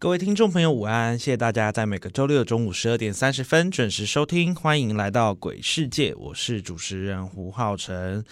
[0.00, 1.18] 各位听众朋友，午安！
[1.18, 8.24] 谢谢大家在每个周六中午十二点三十分准时收听，欢迎来到鬼世界，我是主持人胡浩辰。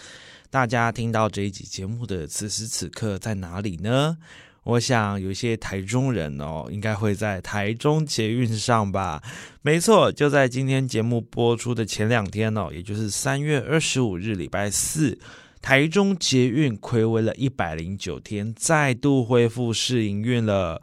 [0.48, 4.16] 大家听到这一集节目的此时此刻在哪里呢？
[4.62, 9.22] 我想有一些台中人哦，应该会在台中捷运上吧？
[9.60, 15.18] 没错，就在今天节目播出的前两天哦，也就是三月二十五日礼拜四，
[15.60, 20.80] 台中捷运暌违了一百零九天，再度恢复试营运了。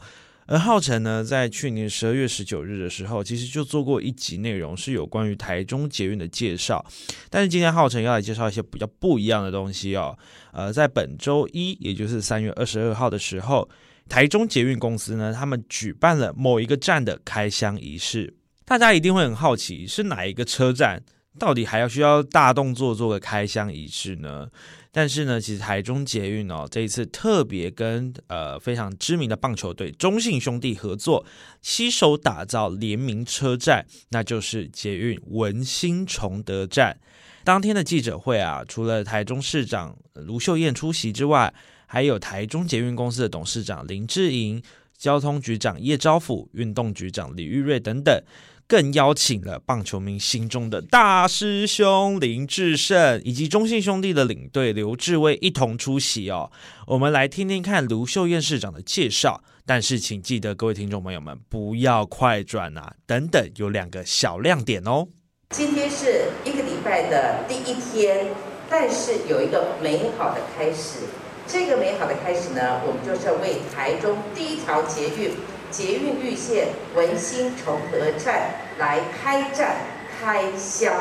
[0.47, 6.85] 而浩辰呢，在去年十二月十九日的时候，其实就做过一集内容，是有关于台中捷运的介绍。
[7.31, 10.15] 但是今天浩辰要来介绍一些比较不一样的东西哦。
[10.51, 13.67] 呃，在本周一，也就是三月二十二号的时候，
[14.07, 18.35] 台中捷运公司呢，他们举办了某一个站的开箱仪式。
[18.65, 21.01] 大家一定会很好奇，是哪一个车站，
[21.39, 24.47] 到底还要需要大动作做个开箱仪式呢？
[24.97, 31.25] 但是呢，其实台中捷运哦，这一次特别跟呃非常知名的棒球队中信兄弟合作，
[31.61, 36.97] 携手打造联名车站，那就是捷运文心崇德站。
[37.43, 41.53] 当天的记者会啊，除了台中市长卢秀燕出席之外，
[41.85, 44.63] 还有台中捷运公司的董事长林志颖、
[44.97, 48.23] 交通局长叶昭甫、运动局长李玉瑞等等。
[48.67, 56.51] 更邀请了棒球迷心中的大师兄林志胜，以及中信兄弟的领队刘志威一同出席哦。
[56.87, 59.43] 我们来听听看卢秀燕市长的介绍。
[59.67, 62.93] 但是请记得，各位听众朋友们不要快转啊！
[63.07, 65.07] 等等，有两个小亮点哦。
[65.49, 68.27] 今天是一个礼拜的第一天，
[68.69, 70.99] 但是有一个美好的开始。
[71.47, 75.31] 这个美好的开始呢，我们就是为台中第一条捷运。
[75.75, 79.75] 捷运绿线文心崇德站来开站
[80.17, 80.93] 开箱，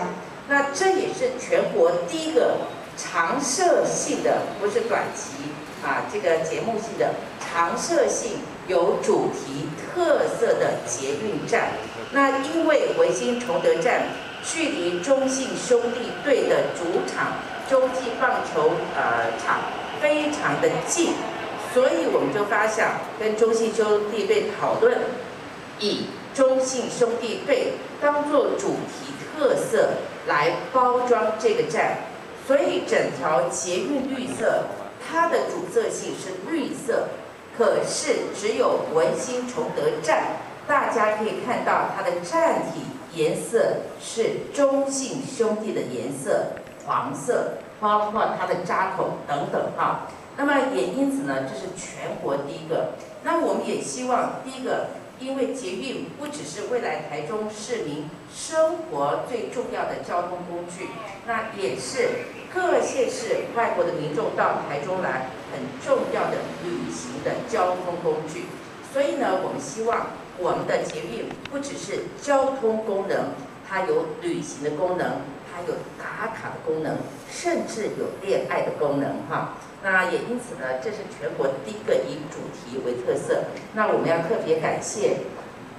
[0.48, 2.56] 那这也是全国第一个
[2.96, 5.52] 常设性的，不是短期
[5.86, 11.68] 啊，这个节目性的常设性有主题特色的捷运站。
[12.10, 14.08] 那因为文心崇德站
[14.42, 17.34] 距离中信兄弟队的主场
[17.70, 19.60] 洲际棒球呃场
[20.00, 21.12] 非常的近。
[21.74, 24.96] 所以我们就发想跟中信兄弟队讨论，
[25.80, 29.94] 以中信兄弟队当做主题特色
[30.28, 31.98] 来包装这个站。
[32.46, 34.66] 所以整条捷运绿色，
[35.04, 37.08] 它的主色系是绿色，
[37.58, 40.36] 可是只有文心崇德站，
[40.68, 42.82] 大家可以看到它的站体
[43.14, 46.48] 颜色是中信兄弟的颜色，
[46.86, 50.06] 黄色，包括它的扎口等等哈。
[50.36, 52.94] 那么也因此呢，这是全国第一个。
[53.22, 54.88] 那我们也希望第一个，
[55.20, 60.88] 因为捷运不只是未来台中市民生活最重要的交通工具，
[61.26, 62.08] 那也是
[62.52, 68.46] 各县市外国的民众到台中来很重要的旅行的交通工具。
[68.92, 73.30] 所以呢，我们希望我们的捷运不只是交通功能，
[73.68, 75.20] 它有旅行的功能，
[75.50, 76.98] 它有打卡的功能，
[77.30, 79.54] 甚至有恋爱的功能，哈。
[79.84, 83.44] 那也因此呢，这是全国第一个以主题为特色。
[83.74, 85.18] 那我们要特别感谢。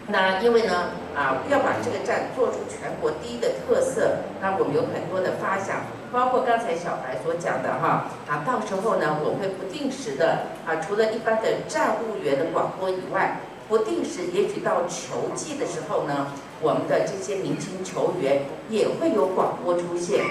[0.08, 16.28] 那因为呢，啊，要把这个站做出全国第一的特色，那我们有很多的发想，包括刚才小白所讲的哈，啊，到时候呢，我会不定时的啊，除了一般的站务员的广播以外，不定时也许到球季的时候呢，
[16.62, 20.24] 我们的这些明星球员也会有广播出现。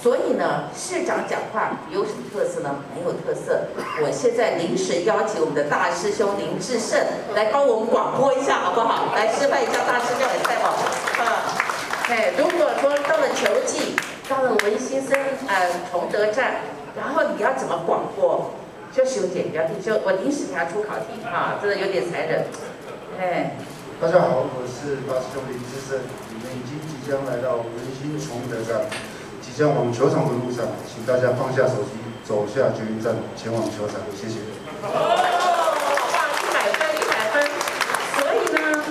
[0.00, 2.76] 所以呢，市长讲话有什么特色呢？
[2.94, 3.68] 没有特色。
[4.02, 6.98] 我现在临时邀请我们的大师兄林志胜
[7.34, 9.14] 来帮我们广播一下，好不好？
[9.14, 10.74] 来示范一下，大师兄也在吗？
[11.22, 11.54] 啊，
[12.08, 13.94] 哎，如果说到了球季，
[14.28, 15.16] 到了文心生
[15.46, 16.62] 呃崇德站，
[16.96, 18.50] 然后你要怎么广播？
[18.92, 22.44] 就兄弟，不要听，就我临时给他出考题啊，真的有点残忍。
[23.20, 23.54] 哎，
[24.00, 28.90] 大家好，我是大师兄林志胜，你们已经即将来到文心崇德站。
[29.52, 34.00] 即将往球场的路上，请大家放下手机，走下捷运站，前往球场。
[34.16, 34.38] 谢谢。
[34.82, 34.88] 哦，
[36.08, 37.44] 哇，一百分，一百分。
[38.16, 38.82] 所以呢，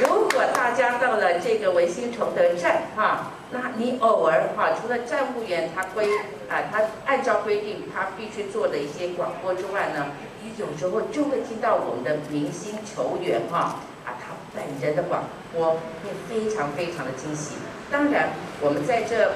[0.00, 6.08] 如果大家到了这个维新崇德站，哈，那你偶尔哈，除了站务员他规
[6.50, 10.06] 啊，他按照规定他必须做的一些广播之外呢，
[10.42, 14.34] 你有时候就会听到我们的明星球员哈，啊，他。
[14.54, 17.54] 本人的广播会非常非常的惊喜。
[17.90, 18.28] 当然，
[18.60, 19.32] 我们在这，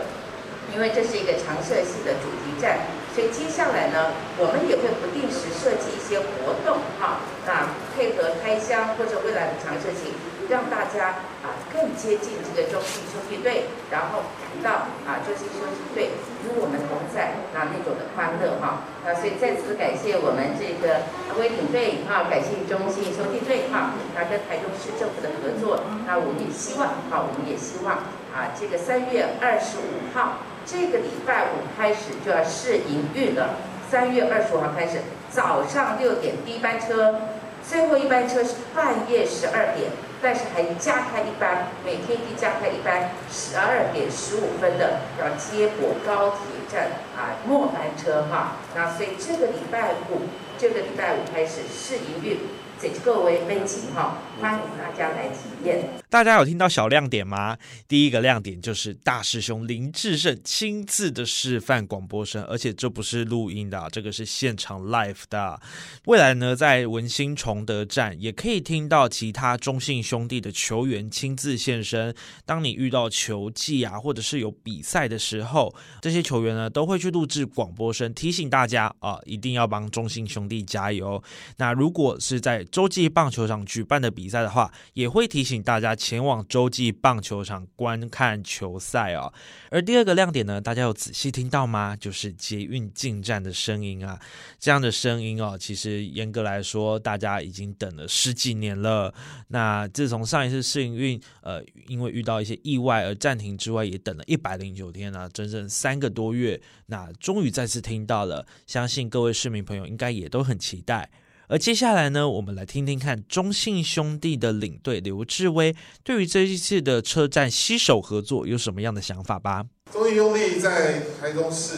[0.74, 10.12] 因为这是一个常设性的主题站，所以接下来呢，我们也会不定时设计一些活动，哈，那配合开箱或者未来的常设性。
[10.46, 16.14] 让大家啊更接近这个中信兄弟队，然后感到啊中信兄弟队
[16.46, 21.02] 与我们同在那那种的欢乐哈啊，所以再次感谢我们这个
[21.34, 33.54] 威鼎队哈，感谢中信兄弟队哈，那跟台中市政府的合作，那我们也希望啊，我们也希望啊，这个三月二十五号这个礼拜五开始就要试营运了，
[33.88, 34.98] 三月二十五号开始
[35.30, 37.14] 早上六点第一班车，
[37.62, 39.90] 最后一班车是半夜十二点。
[40.22, 46.38] 但是还加开一班，每天一加开一班，十二点十五分的要接驳高铁
[46.72, 50.22] 站啊末班车哈，那所以这个礼拜五，
[50.56, 52.38] 这个礼拜五开始试营运。
[52.78, 55.88] 这各位温情哈，欢迎大家来体验。
[56.10, 57.56] 大家有听到小亮点吗？
[57.88, 65.58] 第一个亮点就是大师兄林志胜亲自的示范广播声，而且这不是录音的，这个是现场 live 的。
[66.04, 72.14] 未来呢，在文心崇德站也可以听到其他中信兄弟的球员亲自现身。
[72.44, 81.22] 当你遇到球技啊，或者是有比赛的时候，这些球员呢都会去录制广播声，提醒大家啊，一定要帮中信兄弟加油。
[81.56, 89.32] 那如果是在洲际棒球场举办的比赛的话，也会提醒大家前往洲际棒球场观看球赛哦。
[89.70, 91.96] 而第二个亮点呢，大家有仔细听到吗？
[91.96, 94.20] 就是捷运进站的声音啊，
[94.58, 99.14] 这样的声音哦，其实严格来说，大家已经等了十几年了。
[99.48, 106.60] 那自从上一次试营运，呃，因为遇到一些意外而暂停之外，也等了一百零九天啊，整整三个多月。
[106.86, 111.10] 那终于再次听到了，相信各位市民朋友应该也都很期待。
[111.48, 119.64] 而接下来呢，我们来听听看中信兄弟的领队刘志威对于这一次的车站携手合作有什么样的想法吧。
[119.92, 121.76] 中信兄弟在台中市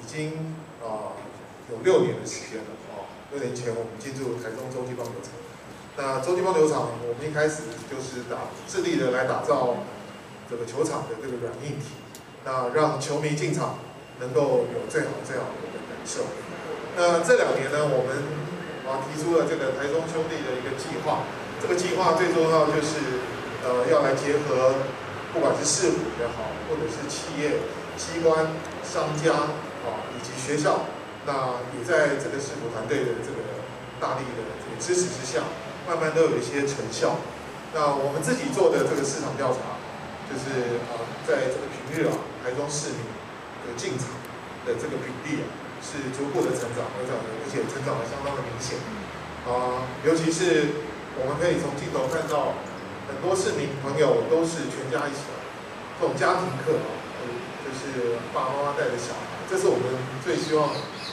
[0.00, 0.32] 已经
[0.82, 1.12] 啊
[1.70, 5.32] 有六年的时间了啊，六年前我们进入台中洲际棒球场。
[5.98, 9.84] 那洲际棒球场，我们一开始就是打致力的来打造
[10.48, 11.92] 这个球场的这个软硬体，
[12.46, 13.80] 那让球迷进场
[14.18, 16.24] 能够有最好最好的感受。
[16.96, 18.16] 那这两年呢，我们
[18.90, 21.22] 啊，提出了这个台中兄弟的一个计划。
[21.62, 23.22] 这个计划最重要就是，
[23.62, 24.74] 呃，要来结合，
[25.32, 27.62] 不管是市府也好，或者是企业、
[27.94, 28.50] 机关、
[28.82, 29.46] 商家
[29.86, 30.88] 啊，以及学校，
[31.26, 33.62] 那也在这个市府团队的这个
[34.00, 35.46] 大力的这个支持之下，
[35.86, 37.20] 慢慢都有一些成效。
[37.72, 39.78] 那我们自己做的这个市场调查，
[40.26, 40.98] 就是啊，
[41.28, 43.04] 在这个平日啊，台中市民
[43.68, 44.08] 的进场
[44.66, 45.59] 的这个比例啊。
[45.80, 47.02] 是逐步的成长，而
[47.48, 48.78] 且成长的相当的明显。
[49.48, 50.84] 啊，尤其是
[51.16, 52.60] 我们可以从镜头看到，
[53.08, 55.40] 很多市民朋友都是全家一起来，
[55.96, 56.92] 这种家庭课啊，
[57.64, 60.68] 就是爸爸妈妈带着小孩，这是我们最希望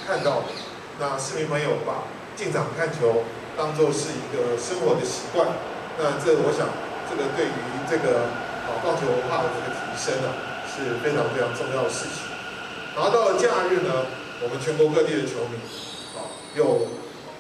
[0.05, 0.51] 看到的。
[0.99, 2.03] 那市民朋友把
[2.35, 3.23] 进场看球
[3.55, 5.47] 当做是一个生活的习惯，
[5.95, 6.67] 那这我想，
[7.07, 8.27] 这个对于这个
[8.67, 10.35] 啊棒球文化的这个提升啊，
[10.67, 12.27] 是非常非常重要的事情。
[12.93, 14.16] 然后到了假日呢？
[14.37, 15.57] 我们全国各地的球迷，
[16.13, 16.85] 啊，又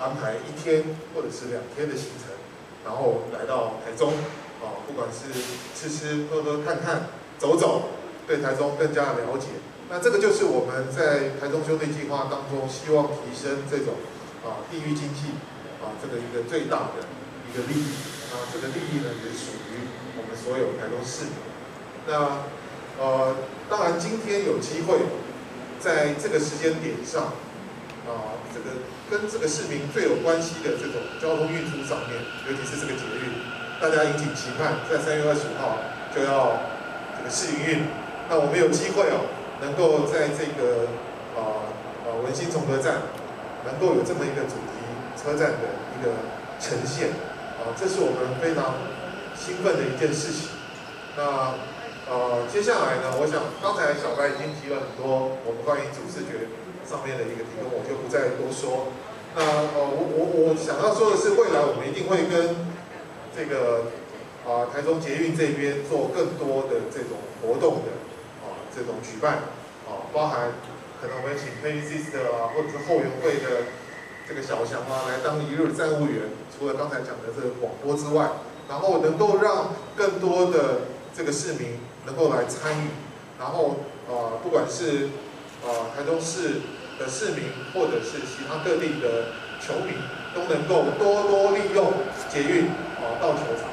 [0.01, 0.83] 安排一天
[1.13, 2.33] 或者是两天的行程，
[2.83, 4.09] 然后来到台中，
[4.65, 5.29] 啊，不管是
[5.77, 7.93] 吃吃喝喝、看看走走，
[8.25, 9.61] 对台中更加了解。
[9.89, 13.93] 那这个就是我们在台中兄弟计划当中希望提升这种
[14.41, 15.37] 啊地域经济
[15.77, 17.05] 啊这个一个最大的
[17.45, 17.93] 一个利益。
[18.33, 19.85] 啊，这个利益呢也属于
[20.17, 21.33] 我们所有台中市民。
[22.07, 22.41] 那
[22.99, 23.35] 呃，
[23.69, 24.97] 当然今天有机会。
[25.79, 27.25] 在这个时间点上，
[28.05, 32.17] 啊，这个跟这个市民最有关系的这种交通运输上面，
[32.49, 33.31] 尤其是这个捷运，
[33.79, 35.77] 大家引颈期盼，在三月二十五号
[36.13, 36.57] 就要
[37.17, 37.85] 这个试营运。
[38.29, 39.29] 那我们有机会哦，
[39.61, 40.89] 能够在这个
[41.37, 41.69] 啊
[42.03, 43.01] 啊文心综合站，
[43.65, 44.81] 能够有这么一个主题
[45.15, 46.11] 车站的一个
[46.59, 47.09] 呈现，
[47.61, 48.75] 啊，这是我们非常
[49.37, 50.49] 兴奋的一件事情。
[51.15, 51.53] 那。
[52.07, 56.47] 呃，接下来呢，我想刚才小白已经提了很多我们关于主视觉
[56.87, 58.95] 上面的一个提供，我就不再多说。
[59.35, 62.55] 那呃，我我我想要说的是，未来我们一定会跟
[63.35, 63.91] 这个
[64.47, 67.99] 啊台中捷运这边做更多的这种活动的
[68.39, 69.43] 啊这种举办
[69.83, 70.55] 啊，包含
[71.03, 73.67] 可能我们请 p a y s i s t e r 啊，或者是后援会的
[74.23, 78.31] 这个小强啊来当一日站务员，除了刚才讲的这个广播之外，
[78.71, 81.83] 然后能够让更多的这个市民。
[82.07, 82.87] 能够来参与，
[83.37, 85.09] 然后呃，不管是
[85.61, 86.63] 呃台中市
[86.97, 89.91] 的市民，或者是其他各地的球迷，
[90.33, 91.91] 都能够多多利用
[92.31, 92.67] 捷运
[93.03, 93.67] 啊到球场。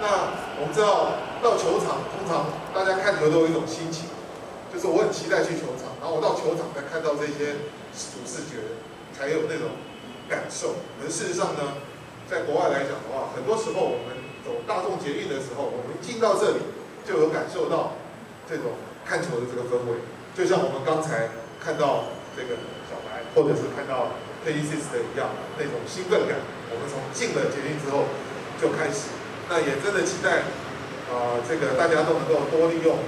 [0.00, 4.04] 那我们知道到球场，通常大家看球都有一种心情，
[4.72, 7.64] 就是我很期待去球场，然后我到球场再看到这些
[7.96, 8.78] 主视觉，
[9.16, 9.74] 才有那种
[10.28, 10.76] 感受。
[11.00, 11.80] 可是事实上呢，
[12.30, 14.14] 在国外来讲的话，很多时候我们
[14.44, 16.62] 走大众捷运的时候，我们进到这里
[17.08, 17.94] 就有感受到
[18.46, 18.72] 这种
[19.02, 19.96] 看球的这个氛围，
[20.36, 22.04] 就像我们刚才看到
[22.36, 24.12] 这个小白，或者是看到
[24.44, 26.36] k e s i s 的一样，那种兴奋感，
[26.68, 28.04] 我们从进了捷运之后
[28.60, 29.08] 就开始。
[29.48, 30.44] 那也真的期待，
[31.08, 32.98] 啊，这个大家都能够多利用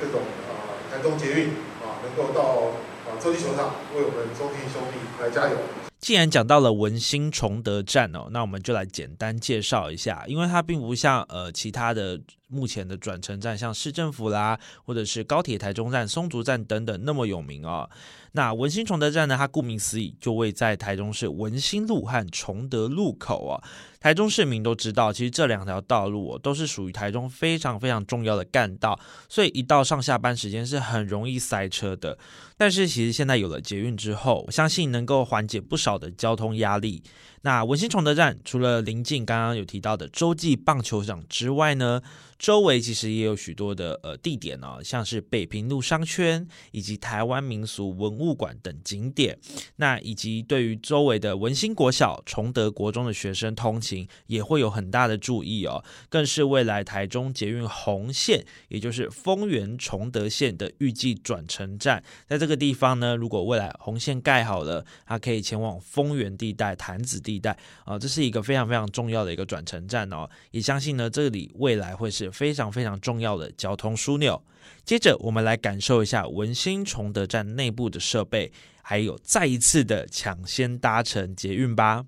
[0.00, 1.48] 这种啊台中捷运
[1.82, 2.70] 啊，能够到
[3.10, 5.56] 啊洲际球场为我们中信兄弟来加油。
[5.98, 12.18] 既然讲到了文心崇德站哦，那我们就来简单介绍一下，因为它并不像呃其他的
[12.50, 17.88] 目前的转乘站，像市政府啦，或者是高铁台中站、松竹站等等那么有名哦。
[18.32, 23.62] 那文心崇德站呢，它顾名思义就位在台中市文心路和崇德路口啊。
[23.98, 32.16] 台中市民都知道，其实这两条道路都是属于台中非常非常重要的干道，所以一到上下班时间是很容易塞车的。
[32.56, 37.02] 但是其实现在有了捷运之后，我相信能够缓解不少的交通压力。
[37.42, 42.02] 那文心崇德站除了临近刚刚有提到的洲际棒球场之外呢？
[42.38, 49.38] 周围其实也有许多的呃地点哦，像是北平路商圈以及台湾民俗文物馆等景点。
[49.76, 55.84] 那以及对于周围的文心国小、崇德国中的学生通勤也会有很大的注意哦。
[56.08, 62.02] 更是未来台中捷运红线，也就是丰原崇德线的预计转乘站。
[62.26, 70.28] 在这个地方呢，如果未来红线盖好了，它可以前往丰原地带、潭子地地带啊，这是一个非常非常重要的一个转乘站哦。
[70.50, 72.28] 也相信呢，这里未来会是。
[72.40, 74.42] 非常非常重要的交通枢纽。
[74.82, 82.06] 接着，我们来感受一下文心崇德站内部的设备，还有再一次的抢先搭乘捷运吧。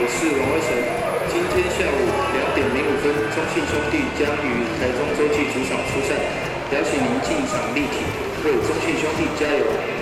[0.00, 0.70] 我是王威成。
[1.26, 1.98] 今天下午
[2.30, 6.14] 两点零五分，中信兄弟将于台中洲际主场出赛，
[6.70, 8.06] 邀请您进场力挺，
[8.46, 9.97] 为中信兄弟加油。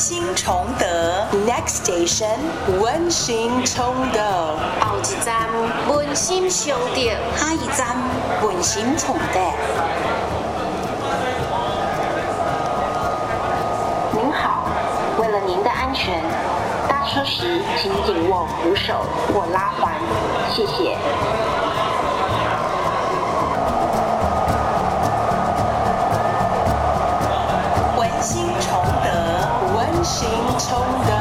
[0.00, 1.26] 文心崇德。
[1.46, 2.38] Next station，
[2.80, 4.56] 文心崇德。
[4.80, 5.50] 后一站，
[5.94, 7.12] 文心兄弟。
[7.36, 7.98] 下一站，
[8.42, 9.40] 文心崇德。
[15.68, 16.22] 安全，
[16.88, 19.04] 搭车时请紧握扶手
[19.34, 19.92] 或拉环，
[20.54, 20.96] 谢谢。
[30.10, 31.12] 德，温馨崇德，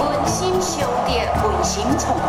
[0.00, 2.24] 温馨兄弟，温馨崇德。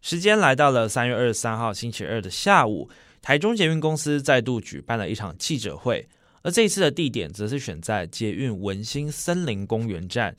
[0.00, 2.88] 时间来到了三月二十三号星期二的下午，
[3.20, 6.08] 台中捷运公司再度举办了一场记者会，
[6.42, 10.34] 而这一次的地点则是选在捷运文心森林公园站。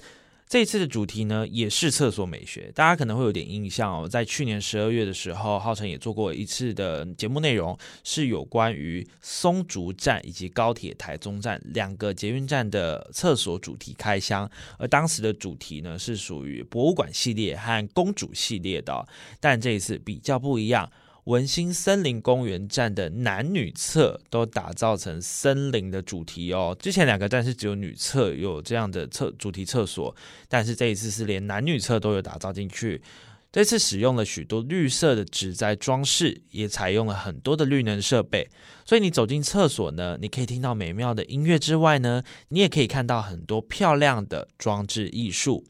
[0.48, 4.06] 这一次的主题呢，也是厕所美学，大家可能会有点印象哦。
[4.06, 14.50] 在去年十二月的时候，浩辰也做过一次的节目内容，是有关于松竹站以及高铁台中站两个捷运站的厕所主题开箱。
[14.78, 19.08] 而当时的主题呢，是属于博物馆系列和公主系列的，
[19.40, 20.92] 但这一次比较不一样。
[21.26, 26.76] 文心森林公园站的男女厕都打造成森林的主题哦。
[26.80, 30.16] 之前两个站是只有女厕有这样的厕主题厕所，
[30.50, 33.02] 但是这一次是连男女厕都有打造进去。
[33.52, 38.50] 这次使用了许多绿色的植栽装饰，也采用了很多的绿能设备，
[38.86, 45.66] 所以你走进厕所呢，你可以听到美妙的音乐之外呢，你也可以看到很多漂亮的装置艺术。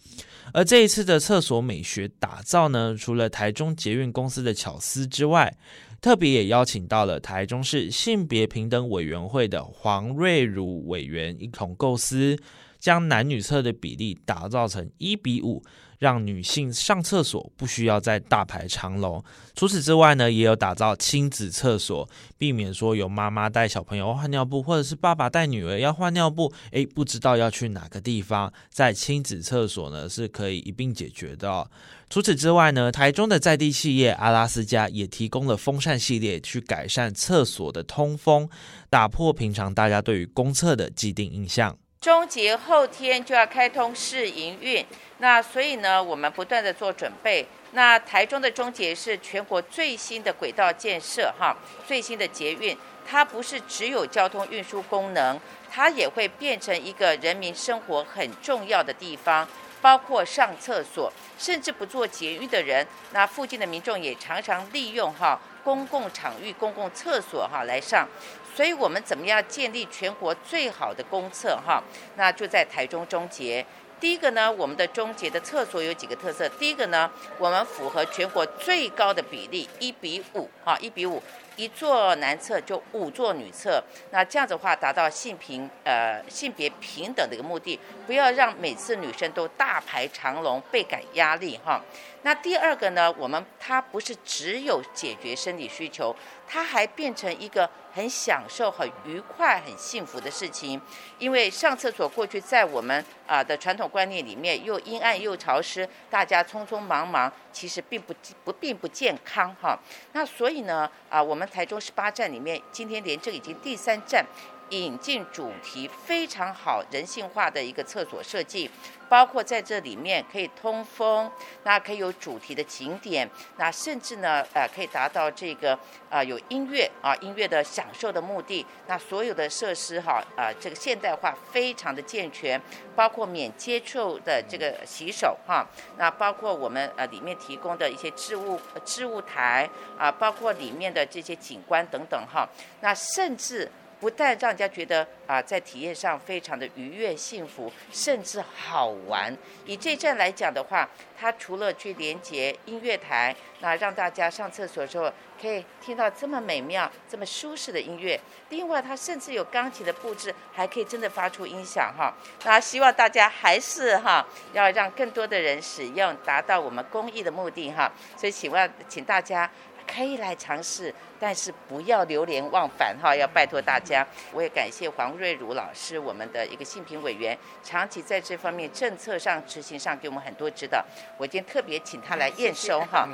[0.53, 5.57] 而这一次的厕所美学打造呢，除了台中捷运公司的巧思之外，
[5.99, 12.37] 特别也邀请到了台中市性别平等委员会的黄瑞如委员一同构思。
[12.79, 15.63] 将男女厕的比例打造成一比五。
[16.01, 19.23] 让女性上厕所不需要再大排长龙。
[19.53, 31.69] 除此之外呢，也有打造亲子厕所，避免说有妈妈带小朋友换尿布，或者是爸爸带女儿要换尿布，诶，不知道要去哪个地方，在亲子厕所呢是可以一并解决的。
[32.09, 38.49] 除此之外呢，台中的在地企业阿拉斯加也提供了风扇系列，去改善厕所的通风，
[38.89, 41.77] 打破平常大家对于公厕的既定印象。
[42.01, 44.83] 终结后天就要开通试营运。
[45.21, 47.45] 那所以呢，我们不断的做准备。
[47.73, 51.55] 那台中的终结是全国最新的轨道建设，哈，
[51.87, 52.75] 最新的捷运，
[53.07, 55.39] 它不是只有交通运输功能，
[55.71, 59.47] 它也会变成一个人民生活很重要的地方，
[59.79, 68.07] 包括上厕所，甚至不做捷运的人，那附近的民众也常常利用哈公共场域、公共厕所哈来上。
[68.53, 71.81] 所以我们怎么样建立全国最好的公厕哈？
[72.17, 73.65] 那就在台中终结。
[74.01, 76.49] 第一个呢，我们的终结的厕所有几个特色。
[76.49, 81.21] 第一个呢，我们符合全国最高的比例，一比五，啊，一比五，
[81.55, 83.81] 一座男厕就五座女厕。
[84.09, 91.79] 那这样子的话，达到性平，呃，性别平等的一个目的，不要让每次女生都大排长龙，倍感压力，哈。
[92.23, 96.15] 那第二个呢，我们它不是只有解决生理需求，
[96.47, 97.69] 它还变成一个。
[97.93, 100.79] 很享受、很愉快、很幸福的事情，
[101.19, 108.13] 因为上厕所过去在我们啊的传统观念里面又阴暗又潮湿，大家匆匆忙忙，其实并不
[108.45, 109.77] 不并不健康哈。
[110.13, 114.25] 那所以呢啊，我们台中十八站里面，今天连这已经第三站。
[114.71, 118.69] 引进主题非常好、人性化的一个厕所设计，
[119.07, 121.29] 包括在这里面可以通风，
[121.63, 125.77] 那可以有主题的景点，那甚至呢，呃，可以达到这个
[126.09, 128.65] 啊有音乐啊音乐的享受的目的。
[128.87, 132.59] 那所有的设施哈啊这个现代化非常的健全，
[132.95, 142.47] 包括免接触的这个洗手哈，那包括我们呃里面提供的一些置物置物台啊，包括里面的这些景观等等哈，
[142.79, 143.69] 那甚至。
[144.01, 149.33] 不但让人家觉得啊，在体验上非常的愉悦、幸福，甚至好玩。
[149.65, 158.19] 以这站来讲的话，它除了去连接音乐台，那让大家上厕所的时候可以听到这么美妙、这么舒适的音乐。
[158.49, 162.11] 另外，它甚至有钢琴的布置，还可以真的发出音响哈。
[162.43, 167.91] 那希望大家还是哈，要让更多的人使用，达到我们公益的目的哈。
[168.17, 169.47] 所以，请问，请大家。
[169.93, 173.13] 可以来尝试，但是不要流连忘返哈！
[173.13, 180.83] 要拜托大家，我也感谢黄瑞如老师，我们的一个性评委员，长期在这方面政策上执行上给我们很多指导。
[181.17, 183.05] 我今天特别请他来验收哈。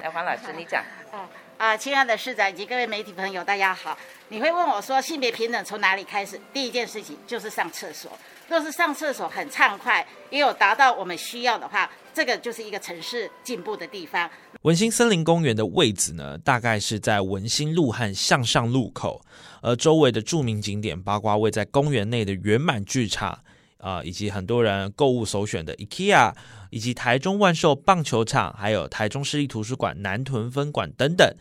[0.00, 0.82] 来， 黄老师，你讲。
[1.12, 3.96] 啊 啊，亲爱的市长以及各位媒体朋友，大家好。
[4.28, 6.38] 你会问我说，性别平等从哪里开始？
[6.52, 8.10] 第一件事情就是上厕所。
[8.48, 14.30] 若是上厕所很畅快，也有达到我们需要的话，这个就是一个城市进步的地方。
[14.62, 19.20] 文心森林公园的位置呢，大概是在文心路和向上路口，
[19.60, 23.38] 而周围的著名景点八卦位在公园内的圆满剧场，
[23.86, 26.34] 啊，以及很多人购物首选的 IKEA，
[26.70, 31.32] 以及台中万寿棒球场，还有台中市立图书馆南屯分馆等等。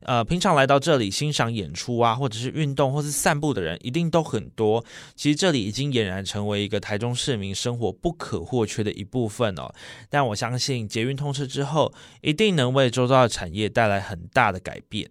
[0.00, 4.84] 呃，平常来到这里欣赏演出啊，或者是运动，或是散步的人，一定都很多。
[5.14, 9.72] 其实这里已经俨然成为一个台中市民生活不可或缺的一部分哦。
[10.10, 15.08] 但我相信捷运通车之后，一定能为周遭的产业带来很大的改变。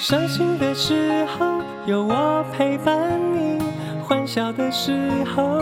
[0.00, 3.60] 伤心的时候有我陪伴你，
[4.00, 4.92] 欢笑的时
[5.24, 5.58] 候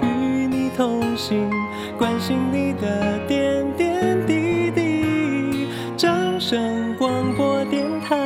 [0.00, 1.50] 与你同行。
[1.98, 5.66] 关心你的点点滴滴。
[5.96, 8.16] 掌声广播电台。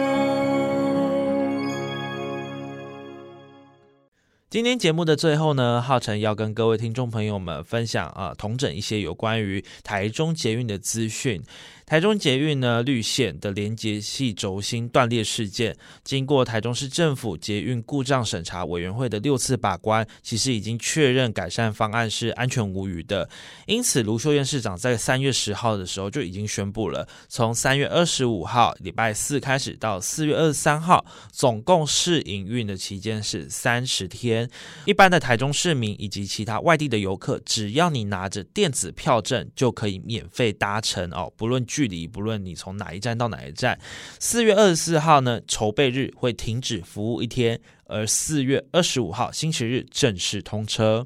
[4.50, 11.42] 今天节目的最后呢，浩辰要跟各位听众朋友们分享啊，同整一些有关于台中捷运的资讯。
[11.86, 23.28] 台中捷运呢绿线的连接系轴心断裂事件，经过台中市政府捷运故障审查委员会的六次把关，其实已经确认改善方案是安全无虞的。
[23.66, 34.48] 因此，卢秀燕市长在三月十号的时候就已经宣布了，从三月二十五号礼拜四开始到四月二十三号，总共试营运的期间是三十天。
[34.86, 41.62] 一般的台中市民以及其他外地的游客，只要你拿着电子票证，就可以免费搭乘哦，不论。
[41.74, 43.76] 距离不论你从哪一站到哪一站，
[44.20, 51.04] 四月二十四号呢，筹备日会停止服务一天，而四月二十五号星期日正式通车。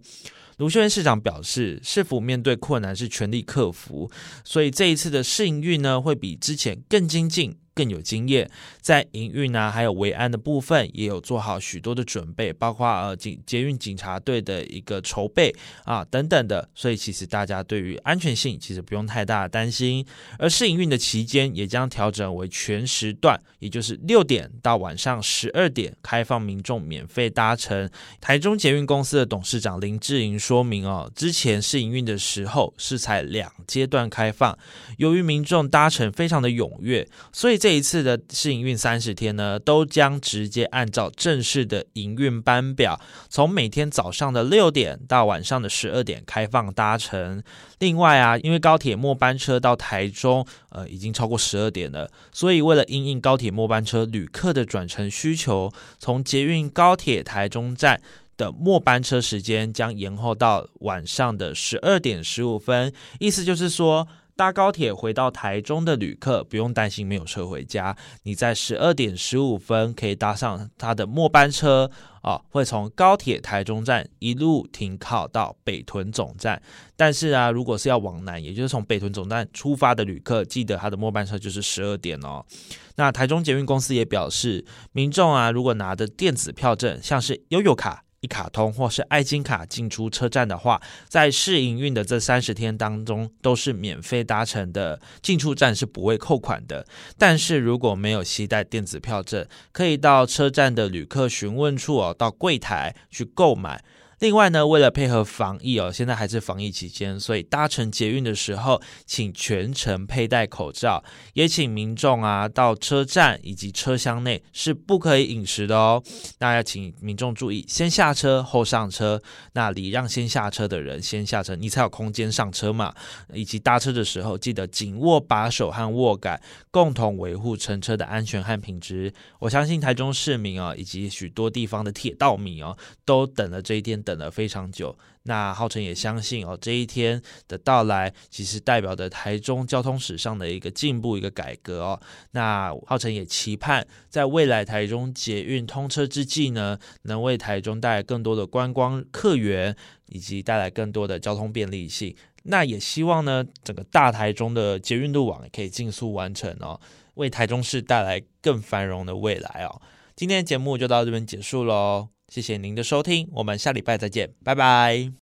[0.58, 4.10] 卢秀燕市长表示，市府面对困难是全力克服，
[4.44, 7.56] 所以这一次的试营运呢，会比之前更精进。
[7.78, 20.04] 更有经验，在营运啊还有维安的部分也有做好许多的准备，包括呃警捷运警察队的一个筹备啊等等的，所以其实大家对于安全性其实不用太大的担心。
[20.40, 27.88] 而试营运的期间也将调整为全时段，也就是六点到晚上十二点开放民众免费搭乘。
[28.20, 34.58] 台中捷运公司的董事长林志颖说明哦，之前试营运的时候是才两阶段开放，
[34.96, 47.42] 由于民众搭乘非常的踊跃，所以这这一次的试营运三十天呢，都将直接按照正式的营运班表，从每天早上的六点到晚上的十二点开放搭乘。
[47.80, 58.00] 另外啊，因为高铁末班车到台中，呃，已经超过十二点了，所以为了因应高铁末班车旅客的转乘需求，从捷运高铁台中站
[58.38, 62.90] 的末班车时间将延后到晚上的十二点十五分。
[63.18, 64.08] 意思就是说。
[64.38, 71.90] 搭高铁回到台中的旅客不用担心没有车回家，你在十二点十五分可以搭上他的末班车
[72.22, 76.62] 啊，会从高铁台中站一路停靠到北屯总站。
[76.94, 82.46] 但是啊，如果是要往南，也就是从北屯总站出发的旅客，记得他的末班车就是十二点哦。
[82.94, 88.04] 那台中捷运公司也表示，民众啊，如果拿的电子票证，像是悠游卡。
[88.28, 96.86] 卡通或是爱金卡进出车站的话，在试营运的这三十天当中都是免费搭乘的，进出站是不会扣款的。
[97.16, 103.82] 但是如果没有携带电子票证，可以到车站的旅客询问处哦，到柜台去购买。
[104.20, 111.04] 另外呢，为了配合防疫哦，现在还是防疫期间，所以搭乘捷运的时候，请全程佩戴口罩，
[111.34, 116.02] 也请民众啊到车站以及车厢内是不可以饮食的哦。
[116.40, 122.92] 那要请民众注意，先下车后上车，那礼让先下车的人先下车，你才有空间上车嘛。
[123.32, 126.40] 以及搭车的时候，记得紧握把手和握杆，
[126.72, 129.12] 共同维护乘车的安全和品质。
[129.38, 134.02] 我相信台中市民啊，以及许多地方的铁道迷哦，都等了这一天。
[134.08, 142.00] 等了非常久，那浩辰也相信哦，这一天的到来，其实代表着台中交通史上的一个进步、一个改革哦。
[142.30, 152.16] 那浩辰也期盼，在未来台中捷运通车之际呢，能为台中带来更多的观光客源，以及带来更多的交通便利性。
[152.44, 156.80] 那也希望呢，整个大台中的捷运路网也可以尽速完成哦，
[157.16, 159.82] 为台中市带来更繁荣的未来哦。
[160.16, 162.08] 今天的节目就到这边结束喽。
[162.28, 165.27] 谢谢您的收听，我们下礼拜再见，拜拜。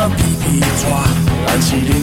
[0.00, 1.04] 看着阮嘛
[1.60, 1.99] 皮皮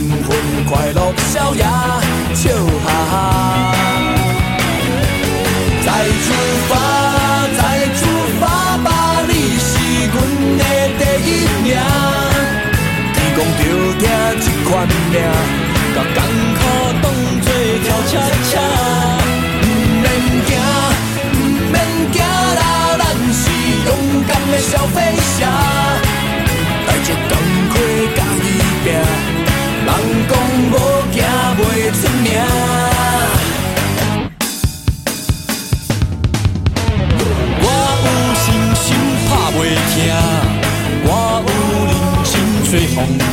[42.86, 43.26] 生做风看，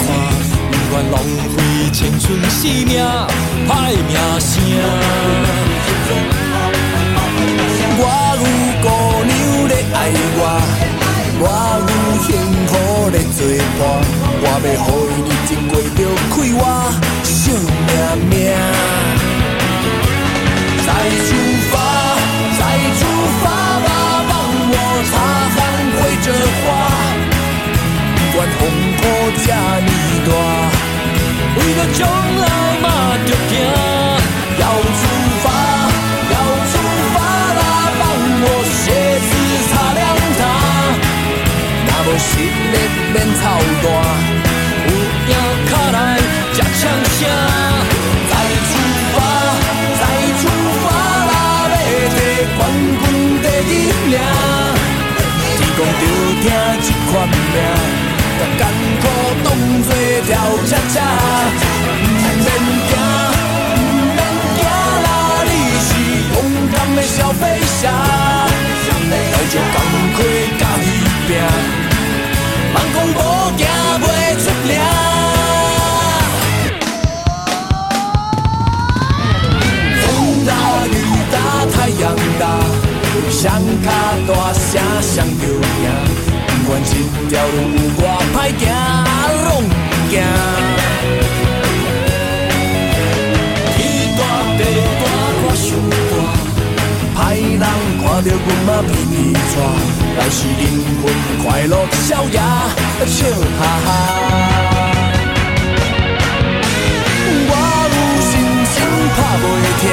[0.72, 1.16] 不愿浪
[1.56, 1.58] 费
[1.92, 2.98] 青春性命，
[3.68, 3.70] 歹
[4.08, 4.52] 名声。
[7.98, 8.02] 我
[8.38, 8.44] 有
[8.82, 8.86] 姑
[9.24, 9.32] 娘
[9.68, 9.96] 咧爱
[10.38, 10.42] 我，
[11.40, 11.44] 我
[11.86, 11.90] 有
[12.24, 12.28] 幸
[12.68, 12.72] 福
[13.12, 13.40] 咧作
[13.78, 13.80] 伴，
[14.42, 16.00] 我要予伊日子过着
[16.32, 16.60] 快活，
[17.24, 17.92] 惜命
[18.30, 18.34] 命。
[20.86, 20.88] 再
[21.26, 21.30] 出
[21.72, 21.74] 发，
[22.58, 22.62] 再
[22.98, 23.02] 出
[23.42, 23.44] 发
[23.86, 23.88] 吧，
[24.28, 24.34] 让
[24.72, 24.74] 我
[25.12, 25.14] 擦
[25.54, 25.58] 汗
[25.98, 26.28] 挥着
[26.62, 26.66] 花。
[28.36, 28.62] 管风
[29.32, 29.92] 这呢
[30.26, 30.30] 大，
[31.58, 32.46] 为了将来
[32.82, 32.86] 嘛
[33.26, 33.54] 着行。
[34.58, 35.02] 要出
[35.44, 35.46] 发，
[36.32, 36.36] 要
[36.72, 36.74] 出
[37.14, 37.16] 发
[37.60, 37.62] 啦，
[38.00, 38.02] 帮
[38.42, 38.84] 我鞋
[39.28, 39.30] 子
[39.70, 40.00] 擦亮
[40.40, 40.42] 它。
[41.88, 42.76] 若无实力
[43.14, 43.42] 免操
[43.84, 43.86] 蛋，
[44.88, 44.90] 有
[45.30, 45.34] 影
[45.70, 45.98] 卡来
[46.54, 46.82] 吃枪
[47.18, 47.20] 声。
[48.30, 48.34] 再
[48.70, 48.72] 出
[49.14, 49.18] 发，
[50.00, 50.04] 再
[50.40, 50.44] 出
[50.84, 50.86] 发
[51.30, 51.34] 啦，
[51.72, 51.84] 要
[52.16, 52.18] 摕
[52.58, 52.60] 冠
[53.02, 53.04] 军
[53.44, 53.74] 第一
[54.08, 54.14] 名。
[55.58, 56.04] 天公着
[56.42, 56.46] 听
[56.82, 57.58] 这款命，
[58.40, 58.42] 把
[59.76, 60.32] 艰苦当作跳
[60.66, 60.96] 恰恰，
[61.60, 62.48] 不免
[62.88, 62.96] 惊，
[64.16, 64.20] 不免
[64.56, 64.64] 惊
[65.04, 65.08] 啦，
[65.44, 65.52] 你
[65.84, 65.88] 是
[66.32, 66.34] 勇
[66.72, 67.44] 敢的小飞
[67.82, 67.92] 侠，
[69.12, 69.14] 带
[69.52, 69.78] 着工
[70.16, 70.18] 课
[70.58, 70.88] 甲伊
[71.28, 71.30] 拼，
[72.72, 73.20] 莫讲无
[73.58, 73.60] 行
[74.00, 74.04] 袂
[74.40, 74.72] 出名。
[80.02, 80.04] 风
[80.46, 80.50] 大
[80.88, 80.90] 雨
[81.34, 81.36] 大
[81.76, 82.02] 太阳
[82.40, 82.44] 大，
[83.30, 83.44] 双
[83.84, 83.86] 脚
[84.26, 84.64] 大声
[85.02, 86.35] 谁就赢。
[86.68, 86.92] 管这
[87.30, 88.64] 条路有偌歹行，
[89.46, 89.72] 拢不
[90.10, 90.14] 惊。
[93.76, 93.78] 天
[94.18, 94.20] 大
[94.58, 94.60] 地
[95.00, 95.04] 大
[95.42, 95.68] 我想
[96.10, 96.14] 大，
[97.16, 97.64] 歹人
[98.02, 99.14] 看到阮嘛皮皮
[99.54, 99.54] 喘，
[100.18, 100.62] 但是灵
[101.02, 101.04] 魂
[101.44, 101.74] 快乐
[102.08, 102.38] 逍遥，
[103.06, 103.18] 笑
[103.60, 103.88] 哈哈。
[107.48, 107.52] 我
[107.94, 108.32] 有心
[108.74, 108.76] 情
[109.14, 109.46] 拍袂
[109.82, 109.84] 停，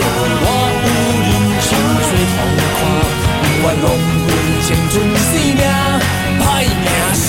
[0.00, 0.44] 我
[0.82, 0.88] 有
[1.26, 1.68] 人生
[2.06, 2.36] 做风
[2.76, 2.80] 看，
[3.42, 3.86] 不愿浪
[4.26, 4.28] 费
[4.66, 5.62] 青春生命，
[6.42, 7.24] 歹名声。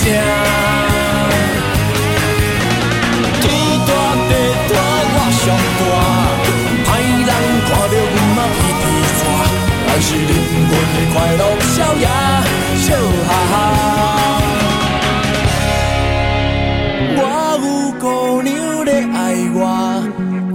[3.40, 3.46] 天
[3.86, 3.90] 大
[4.28, 4.30] 地
[4.68, 4.74] 大
[5.14, 5.46] 我上
[5.78, 5.80] 大，
[6.82, 6.90] 歹
[7.28, 7.30] 人
[7.62, 8.82] 看到阮嘛皮皮
[9.14, 9.22] 喘，
[9.86, 10.34] 但是灵
[10.66, 10.70] 魂
[11.14, 12.06] 快乐逍遥，
[12.82, 12.86] 笑
[13.28, 13.54] 哈哈。
[17.14, 17.20] 我
[17.62, 17.64] 有
[18.00, 18.02] 姑
[18.42, 18.50] 娘
[18.84, 19.16] 咧爱
[19.54, 19.56] 我，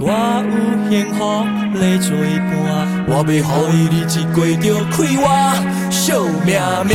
[0.00, 0.06] 我
[0.44, 0.52] 有
[0.90, 1.18] 幸福
[1.78, 2.06] 咧做
[2.50, 2.52] 伴，
[3.08, 3.32] 我要
[3.72, 4.62] 予伊日子过着
[4.94, 5.24] 快活，
[6.04, 6.12] 惜
[6.44, 6.94] 命命